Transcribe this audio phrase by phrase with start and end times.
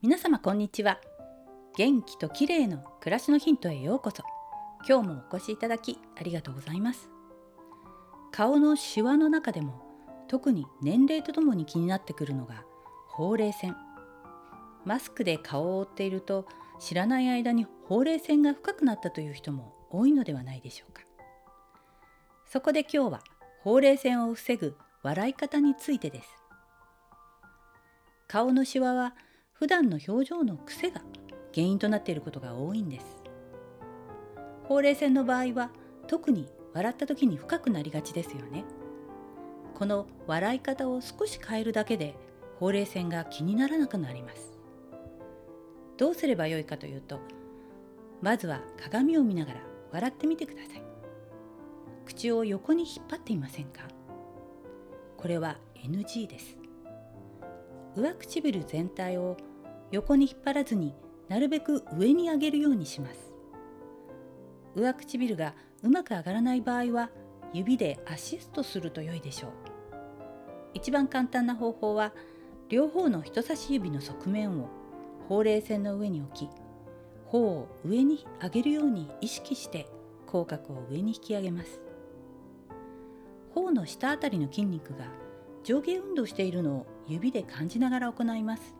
[0.00, 1.00] 皆様こんにちは。
[1.76, 4.22] 元気と綺麗の暮らしのヒントへようこそ。
[4.88, 7.10] 今日もお越しいただきありがとうございます。
[8.30, 9.82] 顔のシワの中でも
[10.28, 12.62] 特に年齢とともに気になってくるのが
[13.08, 13.76] ほうれい線。
[14.84, 16.46] マスクで顔を覆っていると
[16.78, 21.02] 知らない間にほうれい線が深くなったという人も多いのではないでしょうか。
[22.46, 23.20] そこで今日は
[23.64, 26.28] ほうれい線を防ぐ笑い方についてです。
[28.28, 29.16] 顔のシワは
[29.58, 31.02] 普段の表情の癖が
[31.52, 33.06] 原因となっていることが多いんです。
[34.62, 35.72] ほうれい線の場合は
[36.06, 38.62] 特に笑った時に深くなりがちですよね。
[39.74, 42.14] この笑い方を少し変えるだけで
[42.60, 44.56] ほうれい線が気にならなくなります。
[45.96, 47.18] どうすればよいかというと
[48.22, 50.82] まずは鏡を見ながら笑ってみてください。
[52.06, 53.88] 口を横に引っ張っていませんか？
[55.16, 56.56] これは NG です。
[57.96, 59.36] 上唇全体を
[59.90, 60.94] 横に引っ張らずに
[61.28, 63.32] なるべく上に上げるようにします。
[64.74, 67.10] 上唇がうまく上がらない場合は
[67.52, 69.50] 指でアシストすると良いでしょう。
[70.74, 72.12] 一番簡単な方法は
[72.68, 74.68] 両方の人差し指の側面を
[75.28, 76.50] ほうれい線の上に置き
[77.26, 79.86] 頬を上に上げるように意識して
[80.26, 81.80] 口角を上に引き上げます。
[83.54, 85.06] 頬の下あたりの筋肉が
[85.64, 88.74] 上下運動しているのを指で感じながら行います。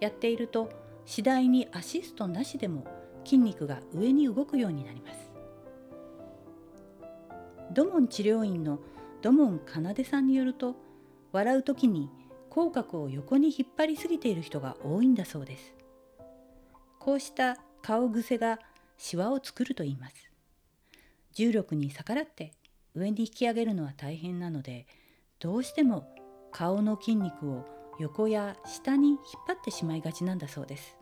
[0.00, 0.70] やっていると
[1.04, 2.84] 次第にアシストなしでも
[3.24, 5.30] 筋肉が上に動くようになります。
[7.72, 8.78] 土門治療院の
[9.22, 10.76] 土門奏さんによると
[11.32, 12.10] 笑う時に
[12.48, 15.74] 口角を横に引っ張りすぎている人が多いんだそうです。
[16.98, 18.58] こうした顔癖が
[18.96, 20.14] シワを作ると言います。
[21.32, 22.52] 重力に逆らって
[22.94, 24.86] 上に引き上げるのは大変なので
[25.38, 26.08] どうしても
[26.50, 30.96] 顔の筋肉を横や下に引っ張ってしまいがちなんだそうです。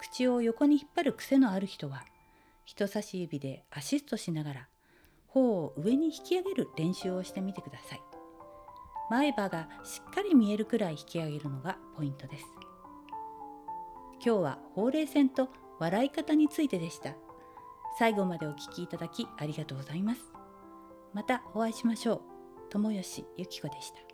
[0.00, 2.04] 口を横に引っ張る癖のある人は
[2.64, 4.68] 人差し指でアシストしながら
[5.26, 8.00] 頬を上に引き上げる練習をしてみてください。
[9.10, 12.44] 前歯がしっかり見えるくらい引き上げるのがポイントです。
[14.24, 15.48] 今日はほうれい線と
[15.78, 17.14] 笑い方についてでした。
[17.98, 20.20] 最後までお聴きいただきありがとうございます。
[21.14, 22.20] またお会いしましょう。
[22.70, 24.07] 友吉ゆき子でした。